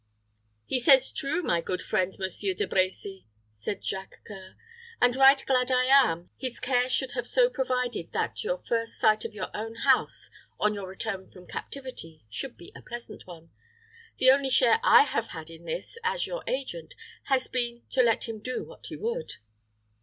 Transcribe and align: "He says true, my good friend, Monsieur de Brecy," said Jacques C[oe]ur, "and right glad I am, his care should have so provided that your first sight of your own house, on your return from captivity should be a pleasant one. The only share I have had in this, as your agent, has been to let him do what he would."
"He 0.65 0.79
says 0.79 1.11
true, 1.11 1.43
my 1.43 1.61
good 1.61 1.79
friend, 1.79 2.17
Monsieur 2.17 2.55
de 2.55 2.65
Brecy," 2.65 3.25
said 3.53 3.83
Jacques 3.83 4.17
C[oe]ur, 4.27 4.55
"and 4.99 5.15
right 5.15 5.43
glad 5.45 5.69
I 5.71 5.83
am, 5.85 6.31
his 6.37 6.59
care 6.59 6.89
should 6.89 7.11
have 7.11 7.27
so 7.27 7.51
provided 7.51 8.11
that 8.11 8.43
your 8.43 8.57
first 8.63 8.93
sight 8.99 9.25
of 9.25 9.35
your 9.35 9.49
own 9.55 9.75
house, 9.85 10.31
on 10.59 10.73
your 10.73 10.87
return 10.87 11.29
from 11.29 11.45
captivity 11.45 12.25
should 12.31 12.57
be 12.57 12.71
a 12.75 12.81
pleasant 12.81 13.27
one. 13.27 13.51
The 14.17 14.31
only 14.31 14.49
share 14.49 14.79
I 14.81 15.03
have 15.03 15.27
had 15.27 15.51
in 15.51 15.65
this, 15.65 15.99
as 16.03 16.25
your 16.25 16.43
agent, 16.47 16.95
has 17.25 17.47
been 17.47 17.83
to 17.91 18.01
let 18.01 18.27
him 18.27 18.39
do 18.39 18.63
what 18.63 18.87
he 18.87 18.95
would." 18.95 19.35